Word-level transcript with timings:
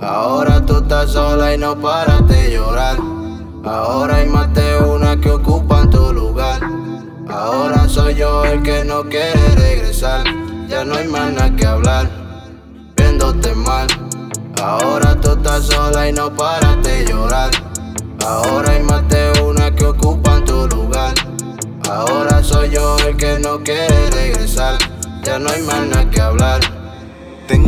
Ahora 0.00 0.64
tú 0.66 0.76
estás 0.76 1.12
sola 1.12 1.54
y 1.54 1.58
no 1.58 1.80
paras 1.80 2.28
de 2.28 2.52
llorar. 2.52 2.98
Ahora 3.64 4.16
hay 4.16 4.28
más 4.28 4.52
de 4.52 4.76
una 4.78 5.18
que 5.18 5.30
ocupan 5.30 5.88
tu 5.88 6.12
lugar. 6.12 6.60
Ahora 7.28 7.88
soy 7.88 8.14
yo 8.14 8.44
el 8.44 8.62
que 8.62 8.84
no 8.84 9.04
quiere 9.04 9.40
regresar. 9.56 10.24
Ya 10.68 10.84
no 10.84 10.96
hay 10.96 11.08
más 11.08 11.32
nada 11.32 11.56
que 11.56 11.64
hablar, 11.64 12.10
viéndote 12.96 13.54
mal. 13.54 13.86
Ahora 14.62 15.18
tú 15.18 15.32
estás 15.32 15.64
sola 15.66 16.08
y 16.08 16.12
no 16.12 16.34
paras 16.34 16.82
de 16.82 17.06
llorar. 17.06 17.50
Ahora 18.26 18.72
hay 18.72 18.82
más 18.82 19.08
de 19.08 19.40
una 19.42 19.74
que 19.74 19.86
ocupan 19.86 20.44
tu 20.44 20.66
lugar. 20.68 21.14
Ahora 21.88 22.42
soy 22.42 22.70
yo 22.70 22.96
el 23.08 23.16
que 23.16 23.38
no 23.38 23.62
quiere 23.62 24.10
regresar. 24.10 24.76
Ya 25.22 25.38
no 25.38 25.48
hay 25.48 25.62
más 25.62 25.86
nada 25.86 26.10
que 26.10 26.20
hablar. 26.20 26.73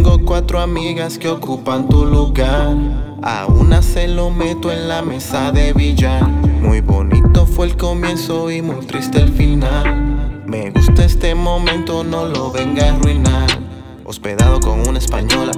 Tengo 0.06 0.24
cuatro 0.24 0.60
amigas 0.60 1.18
que 1.18 1.28
ocupan 1.28 1.88
tu 1.88 2.04
lugar. 2.04 2.76
A 3.24 3.46
una 3.46 3.82
se 3.82 4.06
lo 4.06 4.30
meto 4.30 4.70
en 4.70 4.86
la 4.86 5.02
mesa 5.02 5.50
de 5.50 5.72
billar. 5.72 6.22
Muy 6.62 6.80
bonito 6.80 7.44
fue 7.44 7.66
el 7.66 7.76
comienzo 7.76 8.48
y 8.52 8.62
muy 8.62 8.86
triste 8.86 9.18
el 9.18 9.32
final. 9.32 10.44
Me 10.46 10.70
gusta 10.70 11.04
este 11.04 11.34
momento, 11.34 12.04
no 12.04 12.24
lo 12.24 12.52
venga 12.52 12.86
a 12.86 12.94
arruinar. 12.94 13.48
Hospedado 14.04 14.60
con 14.60 14.88
una 14.88 15.00
española 15.00 15.50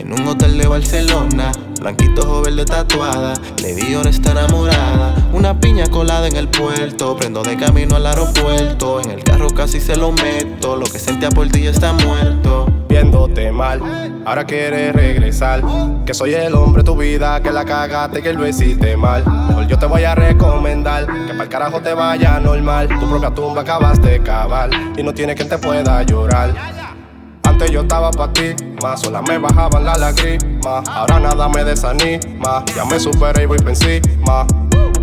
en 0.00 0.12
un 0.12 0.26
hotel 0.26 0.58
de 0.58 0.66
Barcelona. 0.66 1.52
Blanquito 1.80 2.26
joven 2.26 2.56
de 2.56 2.64
tatuada, 2.64 3.34
le 3.62 3.72
di 3.76 3.94
está 3.94 4.32
enamorada. 4.32 5.14
Una 5.32 5.60
piña 5.60 5.86
colada 5.86 6.26
en 6.26 6.34
el 6.34 6.48
puerto, 6.48 7.16
prendo 7.16 7.44
de 7.44 7.56
camino 7.56 7.94
al 7.94 8.06
aeropuerto. 8.06 9.00
En 9.00 9.12
el 9.12 9.22
carro 9.22 9.48
casi 9.50 9.80
se 9.80 9.94
lo 9.94 10.10
meto, 10.10 10.74
lo 10.74 10.86
que 10.86 10.98
sentía 10.98 11.30
por 11.30 11.48
ti 11.50 11.68
está 11.68 11.92
muerto. 11.92 12.81
Viéndote 12.92 13.50
mal, 13.50 13.80
ahora 14.26 14.44
quieres 14.44 14.94
regresar. 14.94 15.62
Que 16.04 16.12
soy 16.12 16.34
el 16.34 16.54
hombre 16.54 16.82
de 16.82 16.84
tu 16.84 16.94
vida, 16.94 17.40
que 17.40 17.50
la 17.50 17.64
cagaste, 17.64 18.20
que 18.20 18.34
lo 18.34 18.46
hiciste 18.46 18.98
mal. 18.98 19.24
Mejor 19.48 19.66
yo 19.66 19.78
te 19.78 19.86
voy 19.86 20.04
a 20.04 20.14
recomendar 20.14 21.06
que 21.06 21.32
para 21.32 21.44
el 21.44 21.48
carajo 21.48 21.80
te 21.80 21.94
vaya 21.94 22.38
normal. 22.38 22.88
Tu 23.00 23.08
propia 23.08 23.30
tumba 23.30 23.62
acabas 23.62 24.02
de 24.02 24.22
cavar 24.22 24.68
y 24.94 25.02
no 25.02 25.14
tiene 25.14 25.34
quien 25.34 25.48
te 25.48 25.56
pueda 25.56 26.02
llorar. 26.02 26.52
Antes 27.44 27.70
yo 27.70 27.80
estaba 27.80 28.10
pa' 28.10 28.30
ti, 28.30 28.54
más 28.82 29.00
sola 29.00 29.22
me 29.22 29.38
bajaban 29.38 29.86
la 29.86 29.96
lágrima. 29.96 30.82
Ahora 30.90 31.18
nada 31.18 31.48
me 31.48 31.64
desanima, 31.64 32.62
ya 32.76 32.84
me 32.84 33.00
superé 33.00 33.44
y 33.44 33.46
voy 33.46 33.58
pa' 33.58 33.70
encima. 33.70 34.46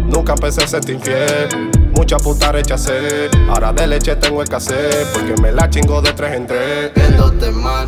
Nunca 0.09 0.33
a 0.33 0.67
sentir 0.67 0.95
infiel, 0.95 1.71
mucha 1.93 2.17
puta 2.17 2.51
rechacé. 2.51 3.29
Ahora 3.49 3.71
de 3.71 3.87
leche 3.87 4.15
tengo 4.15 4.41
escasez, 4.41 5.07
porque 5.13 5.39
me 5.41 5.51
la 5.51 5.69
chingo 5.69 6.01
de 6.01 6.13
tres 6.13 6.33
en 6.33 6.47
tres. 6.47 6.91
Viéndote 6.95 7.51
mal. 7.51 7.87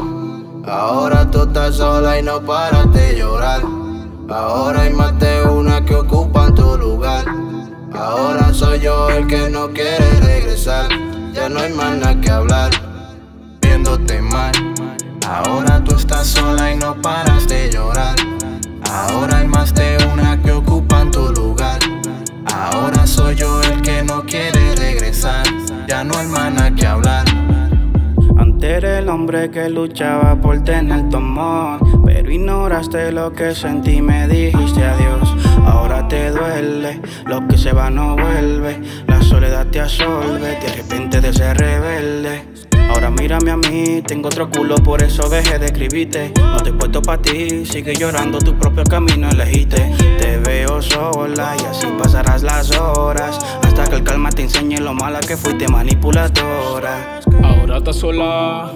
Ahora 0.66 1.30
tú 1.30 1.44
estás 1.44 1.76
sola 1.76 2.20
y 2.20 2.24
no 2.24 2.42
paras 2.42 2.92
de 2.94 3.18
llorar. 3.18 3.62
Ahora 4.30 4.84
hay 4.84 4.94
más 4.94 5.18
de 5.20 5.44
una 5.44 5.84
que 5.84 5.96
ocupan 5.96 6.54
tu 6.54 6.78
lugar. 6.78 7.26
Ahora 7.94 8.54
soy 8.54 8.80
yo 8.80 9.10
el 9.10 9.28
que 9.28 9.50
no 9.50 9.70
quiere 9.70 10.10
regresar. 10.22 10.88
Ya 11.34 11.50
no 11.50 11.60
hay 11.60 11.74
más 11.74 11.98
nada 11.98 12.22
que 12.22 12.30
hablar. 12.30 12.72
Viéndote 13.62 14.22
mal. 14.22 14.52
Ahora 15.28 15.84
tú 15.84 15.96
estás 15.96 16.28
sola 16.28 16.72
y 16.72 16.78
no 16.78 17.02
paras 17.02 17.48
de 17.48 17.70
llorar. 17.72 18.16
Ahora 18.84 19.40
hay 19.40 19.48
más 19.48 19.74
de 19.74 20.01
hombre 29.12 29.52
que 29.52 29.70
luchaba 29.70 30.40
por 30.40 30.64
tener 30.64 31.10
tu 31.10 31.18
amor 31.18 31.80
Pero 32.06 32.32
ignoraste 32.32 33.12
lo 33.12 33.34
que 33.34 33.54
sentí 33.54 34.02
me 34.02 34.28
dijiste 34.28 34.84
adiós 34.84 35.36
Ahora 35.66 36.08
te 36.08 36.32
duele, 36.32 37.02
lo 37.26 37.46
que 37.48 37.58
se 37.58 37.74
va 37.74 37.90
no 37.90 38.16
vuelve 38.16 38.80
La 39.08 39.22
soledad 39.22 39.68
te 39.68 39.82
absorbe, 39.82 40.58
te 40.62 40.72
arrepientes 40.72 41.22
de 41.22 41.34
ser 41.34 41.58
rebelde 41.58 42.46
Ahora 42.90 43.10
mírame 43.10 43.52
a 43.52 43.58
mí, 43.58 44.02
tengo 44.06 44.28
otro 44.28 44.50
culo, 44.50 44.76
por 44.76 45.02
eso 45.02 45.30
dejé 45.30 45.58
de 45.58 45.68
escribirte. 45.68 46.34
No 46.38 46.58
te 46.58 46.72
he 46.72 46.74
puesto 46.74 47.02
pa' 47.02 47.18
ti, 47.18 47.66
sigue 47.66 47.96
llorando 47.96 48.38
tu 48.38 48.54
propio 48.58 48.84
camino 48.84 49.30
elegiste. 49.30 49.94
Te 50.20 50.38
veo 50.40 50.82
sola 50.82 51.56
y 51.58 51.66
así 51.68 51.88
pasarás 51.98 52.44
las 52.44 52.78
horas. 52.78 53.40
Hasta 53.72 53.86
que 53.86 53.96
el 53.96 54.04
calma 54.04 54.30
te 54.32 54.42
enseñe 54.42 54.80
lo 54.82 54.94
mala 54.94 55.22
que 55.22 55.38
fuiste 55.38 55.66
manipuladora. 55.70 57.22
Ahora 57.42 57.78
estás 57.78 57.96
sola 57.96 58.70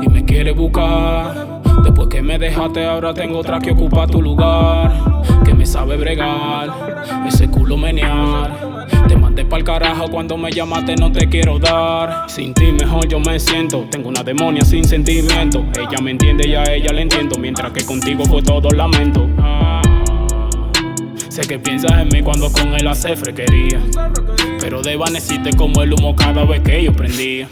y 0.00 0.08
me 0.08 0.24
quiere 0.24 0.52
buscar. 0.52 1.62
Después 1.82 2.06
que 2.06 2.22
me 2.22 2.38
dejaste, 2.38 2.86
ahora 2.86 3.12
tengo 3.12 3.40
otra 3.40 3.58
que 3.58 3.72
ocupa 3.72 4.06
tu 4.06 4.22
lugar. 4.22 5.24
Que 5.44 5.52
me 5.52 5.66
sabe 5.66 5.96
bregar, 5.96 6.70
ese 7.26 7.48
culo 7.50 7.76
menear. 7.76 8.86
Te 9.08 9.16
mandé 9.16 9.44
pa'l 9.44 9.64
carajo 9.64 10.08
cuando 10.12 10.36
me 10.36 10.52
llamaste, 10.52 10.94
no 10.94 11.10
te 11.10 11.28
quiero 11.28 11.58
dar. 11.58 12.30
Sin 12.30 12.54
ti 12.54 12.70
mejor 12.70 13.08
yo 13.08 13.18
me 13.18 13.40
siento. 13.40 13.84
Tengo 13.90 14.10
una 14.10 14.22
demonia 14.22 14.64
sin 14.64 14.84
sentimiento. 14.84 15.64
Ella 15.76 16.00
me 16.00 16.12
entiende 16.12 16.46
y 16.48 16.54
a 16.54 16.62
ella 16.72 16.92
le 16.92 17.02
entiendo. 17.02 17.36
Mientras 17.40 17.72
que 17.72 17.84
contigo 17.84 18.24
fue 18.24 18.42
todo 18.42 18.70
lamento. 18.70 19.28
Sé 21.36 21.42
que 21.42 21.58
piensas 21.58 21.92
en 21.92 22.08
mí 22.08 22.22
cuando 22.22 22.50
con 22.50 22.72
él 22.72 22.88
hace 22.88 23.14
frequería. 23.14 23.78
Pero 24.58 24.80
desvaneciste 24.80 25.50
como 25.54 25.82
el 25.82 25.92
humo 25.92 26.16
cada 26.16 26.46
vez 26.46 26.62
que 26.62 26.82
yo 26.82 26.94
prendía. 26.94 27.46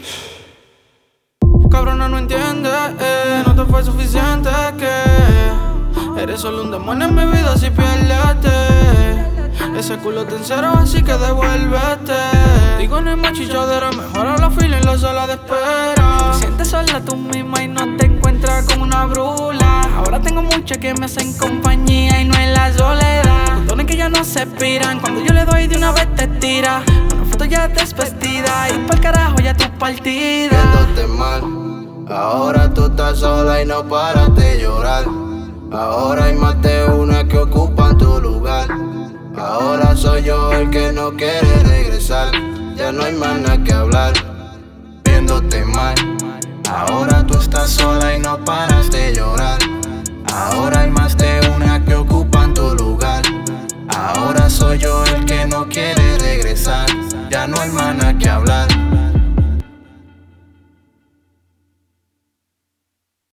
Cabrona, 1.69 2.09
no 2.09 2.17
entiende, 2.17 2.67
eh, 2.99 3.43
no 3.45 3.53
te 3.53 3.63
fue 3.65 3.83
suficiente 3.83 4.49
que 4.79 6.19
eres 6.19 6.41
solo 6.41 6.63
un 6.63 6.71
demonio 6.71 7.09
en 7.09 7.13
mi 7.13 7.25
vida 7.25 7.55
si 7.57 7.69
pierdete. 7.69 8.94
Ese 9.77 9.97
culo 9.97 10.25
te 10.25 10.35
encero, 10.35 10.69
así 10.77 11.03
que 11.03 11.13
devuélvete. 11.13 12.13
Digo, 12.79 13.01
no 13.01 13.09
hay 13.11 13.17
machichadera, 13.17 13.91
mejora 13.91 14.37
la 14.37 14.49
fila 14.49 14.77
en 14.77 14.85
la 14.85 14.97
sala 14.97 15.27
de 15.27 15.33
espera. 15.33 16.31
Te 16.31 16.39
sientes 16.39 16.67
sola 16.69 17.01
tú 17.01 17.15
misma 17.15 17.63
y 17.63 17.67
no 17.67 17.97
te 17.97 18.05
encuentras 18.05 18.65
con 18.65 18.81
una 18.81 19.05
brula. 19.05 19.81
Ahora 19.97 20.19
tengo 20.21 20.41
muchas 20.41 20.77
que 20.77 20.93
me 20.93 21.05
hacen 21.05 21.37
compañía 21.37 22.21
y 22.21 22.25
no 22.25 22.35
es 22.35 22.53
la 22.53 22.73
soledad. 22.73 23.57
Dones 23.67 23.85
que 23.85 23.97
ya 23.97 24.09
no 24.09 24.23
se 24.23 24.43
expiran, 24.43 24.99
cuando 24.99 25.21
yo 25.21 25.33
le 25.33 25.45
doy 25.45 25.67
de 25.67 25.77
una 25.77 25.91
vez 25.91 26.13
te 26.15 26.27
tira. 26.27 26.83
Una 27.13 27.25
foto 27.25 27.45
ya 27.45 27.67
desvestida 27.67 28.69
y 28.69 28.87
pa'l 28.87 28.99
carajo 29.01 29.37
ya 29.37 29.53
tu 29.55 29.69
partida. 29.77 30.49
viéndote 30.51 31.07
mal. 31.07 31.65
Ahora 32.07 32.73
tú 32.73 32.85
estás 32.85 33.19
sola 33.19 33.61
y 33.61 33.65
no 33.65 33.83
paras 33.87 34.35
de 34.35 34.61
llorar. 34.61 35.05
Ahora 35.71 36.25
hay 36.25 36.35
más 36.35 36.61
de 36.61 36.85
una 36.85 37.27
que 37.27 37.37
ocupan 37.37 37.97
tu 37.97 38.21
lugar. 38.21 38.67
Ahora 39.37 39.95
soy 39.95 40.23
yo 40.23 40.51
el 40.53 40.69
que 40.69 40.93
no 40.93 41.11
quiere 41.11 41.63
regresar. 41.63 42.31
Ya 42.75 42.91
no 42.91 43.03
hay 43.03 43.13
más 43.13 43.39
que 43.65 43.73
hablar. 43.73 44.13
Viéndote 45.03 45.65
mal. 45.65 45.95
Ahora 46.69 47.25
tú 47.27 47.37
estás 47.37 47.69
sola 47.69 48.15
y 48.15 48.19
no 48.19 48.43
paras 48.45 48.89
de 48.91 49.13
llorar. 49.13 49.59
Ahora 50.31 50.81
hay 50.81 50.89
más 50.89 51.17
de 51.17 51.41
una 51.55 51.83
que 51.83 51.95
ocupan 51.95 52.53
tu 52.53 52.75
lugar. 52.75 53.23
Ahora 53.89 54.49
soy 54.49 54.79
yo 54.79 55.03
el 55.05 55.25
que 55.25 55.45
no 55.45 55.67
quiere 55.67 56.17
regresar. 56.19 56.85
Ya 57.29 57.45
no 57.45 57.59
hay 57.59 57.69
más 57.71 58.13
que 58.15 58.29
hablar. 58.29 58.54